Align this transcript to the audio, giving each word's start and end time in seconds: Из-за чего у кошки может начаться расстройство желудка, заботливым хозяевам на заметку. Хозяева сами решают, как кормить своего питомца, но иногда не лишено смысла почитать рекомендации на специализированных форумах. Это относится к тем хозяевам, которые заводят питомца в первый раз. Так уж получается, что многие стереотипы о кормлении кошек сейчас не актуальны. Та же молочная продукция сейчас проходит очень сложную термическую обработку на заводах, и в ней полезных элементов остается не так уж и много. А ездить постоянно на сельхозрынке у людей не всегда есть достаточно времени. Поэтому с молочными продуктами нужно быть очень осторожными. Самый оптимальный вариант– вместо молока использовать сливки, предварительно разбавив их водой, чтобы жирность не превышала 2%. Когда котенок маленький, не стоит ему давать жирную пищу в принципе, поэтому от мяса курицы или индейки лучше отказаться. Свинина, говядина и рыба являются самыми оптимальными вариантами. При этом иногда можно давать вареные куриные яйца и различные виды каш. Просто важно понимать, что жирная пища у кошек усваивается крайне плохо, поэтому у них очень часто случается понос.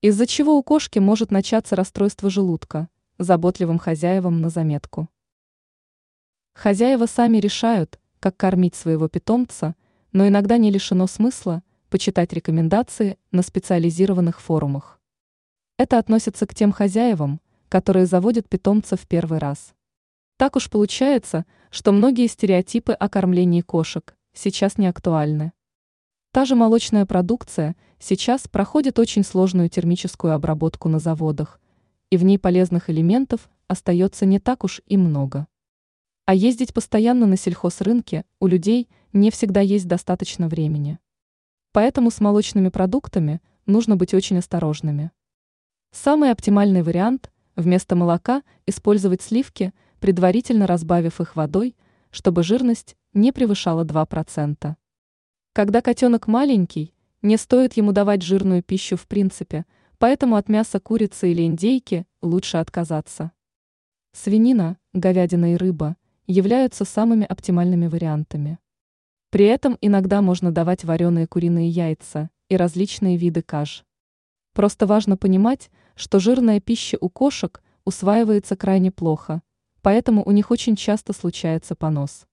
Из-за 0.00 0.28
чего 0.28 0.56
у 0.56 0.62
кошки 0.62 1.00
может 1.00 1.32
начаться 1.32 1.74
расстройство 1.74 2.30
желудка, 2.30 2.88
заботливым 3.18 3.80
хозяевам 3.80 4.40
на 4.40 4.48
заметку. 4.48 5.08
Хозяева 6.54 7.06
сами 7.06 7.38
решают, 7.38 7.98
как 8.20 8.36
кормить 8.36 8.76
своего 8.76 9.08
питомца, 9.08 9.74
но 10.12 10.28
иногда 10.28 10.56
не 10.56 10.70
лишено 10.70 11.08
смысла 11.08 11.64
почитать 11.90 12.32
рекомендации 12.32 13.18
на 13.32 13.42
специализированных 13.42 14.40
форумах. 14.40 15.00
Это 15.78 15.98
относится 15.98 16.46
к 16.46 16.54
тем 16.54 16.70
хозяевам, 16.70 17.40
которые 17.68 18.06
заводят 18.06 18.48
питомца 18.48 18.96
в 18.96 19.04
первый 19.08 19.40
раз. 19.40 19.74
Так 20.36 20.54
уж 20.54 20.70
получается, 20.70 21.44
что 21.72 21.90
многие 21.90 22.28
стереотипы 22.28 22.92
о 22.92 23.08
кормлении 23.08 23.62
кошек 23.62 24.16
сейчас 24.32 24.78
не 24.78 24.86
актуальны. 24.86 25.50
Та 26.38 26.44
же 26.44 26.54
молочная 26.54 27.04
продукция 27.04 27.74
сейчас 27.98 28.46
проходит 28.46 29.00
очень 29.00 29.24
сложную 29.24 29.68
термическую 29.68 30.34
обработку 30.34 30.88
на 30.88 31.00
заводах, 31.00 31.60
и 32.10 32.16
в 32.16 32.22
ней 32.22 32.38
полезных 32.38 32.90
элементов 32.90 33.50
остается 33.66 34.24
не 34.24 34.38
так 34.38 34.62
уж 34.62 34.80
и 34.86 34.96
много. 34.96 35.48
А 36.26 36.34
ездить 36.36 36.72
постоянно 36.72 37.26
на 37.26 37.36
сельхозрынке 37.36 38.24
у 38.38 38.46
людей 38.46 38.88
не 39.12 39.32
всегда 39.32 39.62
есть 39.62 39.88
достаточно 39.88 40.46
времени. 40.46 41.00
Поэтому 41.72 42.08
с 42.12 42.20
молочными 42.20 42.68
продуктами 42.68 43.40
нужно 43.66 43.96
быть 43.96 44.14
очень 44.14 44.38
осторожными. 44.38 45.10
Самый 45.90 46.30
оптимальный 46.30 46.82
вариант– 46.82 47.32
вместо 47.56 47.96
молока 47.96 48.44
использовать 48.64 49.22
сливки, 49.22 49.74
предварительно 49.98 50.68
разбавив 50.68 51.20
их 51.20 51.34
водой, 51.34 51.74
чтобы 52.12 52.44
жирность 52.44 52.96
не 53.12 53.32
превышала 53.32 53.82
2%. 53.84 54.76
Когда 55.52 55.80
котенок 55.80 56.28
маленький, 56.28 56.94
не 57.22 57.36
стоит 57.36 57.74
ему 57.74 57.92
давать 57.92 58.22
жирную 58.22 58.62
пищу 58.62 58.96
в 58.96 59.06
принципе, 59.06 59.66
поэтому 59.98 60.36
от 60.36 60.48
мяса 60.48 60.78
курицы 60.78 61.32
или 61.32 61.42
индейки 61.42 62.06
лучше 62.22 62.58
отказаться. 62.58 63.32
Свинина, 64.12 64.78
говядина 64.94 65.54
и 65.54 65.56
рыба 65.56 65.96
являются 66.26 66.84
самыми 66.84 67.26
оптимальными 67.26 67.86
вариантами. 67.86 68.58
При 69.30 69.44
этом 69.44 69.76
иногда 69.80 70.22
можно 70.22 70.52
давать 70.52 70.84
вареные 70.84 71.26
куриные 71.26 71.68
яйца 71.68 72.30
и 72.48 72.56
различные 72.56 73.16
виды 73.16 73.42
каш. 73.42 73.84
Просто 74.54 74.86
важно 74.86 75.16
понимать, 75.16 75.70
что 75.94 76.18
жирная 76.18 76.60
пища 76.60 76.96
у 77.00 77.08
кошек 77.08 77.62
усваивается 77.84 78.56
крайне 78.56 78.90
плохо, 78.90 79.42
поэтому 79.82 80.24
у 80.24 80.30
них 80.30 80.50
очень 80.50 80.76
часто 80.76 81.12
случается 81.12 81.74
понос. 81.74 82.26